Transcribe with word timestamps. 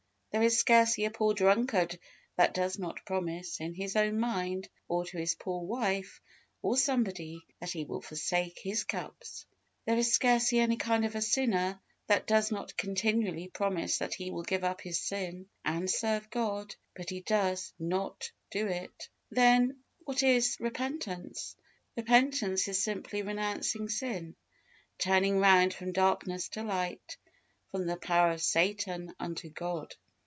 There 0.33 0.41
is 0.43 0.57
scarcely 0.59 1.03
a 1.03 1.11
poor 1.11 1.33
drunkard 1.33 1.99
that 2.37 2.53
does 2.53 2.79
not 2.79 3.03
promise, 3.03 3.59
in 3.59 3.73
his 3.73 3.97
own 3.97 4.17
mind, 4.17 4.69
or 4.87 5.03
to 5.07 5.17
his 5.17 5.35
poor 5.35 5.61
wife, 5.65 6.21
or 6.61 6.77
somebody, 6.77 7.45
that 7.59 7.71
he 7.71 7.83
will 7.83 7.99
forsake 8.01 8.57
his 8.59 8.85
cups. 8.85 9.45
There 9.83 9.97
is 9.97 10.13
scarcely 10.13 10.59
any 10.59 10.77
kind 10.77 11.03
of 11.03 11.15
a 11.15 11.21
sinner 11.21 11.81
that 12.07 12.27
does 12.27 12.49
not 12.49 12.77
continually 12.77 13.49
promise 13.49 13.97
that 13.97 14.13
he 14.13 14.31
will 14.31 14.43
give 14.43 14.63
up 14.63 14.79
his 14.79 14.97
sin, 15.01 15.49
and 15.65 15.91
serve 15.91 16.29
God, 16.29 16.75
but 16.95 17.09
he 17.09 17.19
does 17.19 17.73
not 17.77 18.31
do 18.51 18.67
it. 18.67 19.09
Then 19.31 19.81
what 20.05 20.23
is 20.23 20.55
repentance? 20.61 21.57
Repentance 21.97 22.69
is 22.69 22.81
simply 22.81 23.21
renouncing 23.21 23.89
sin 23.89 24.37
turning 24.97 25.39
round 25.39 25.73
from 25.73 25.91
darkness 25.91 26.47
to 26.47 26.63
light 26.63 27.17
from 27.71 27.85
the 27.85 27.97
power 27.97 28.31
of 28.31 28.41
Satan 28.41 29.13
unto 29.19 29.49
God. 29.49 29.93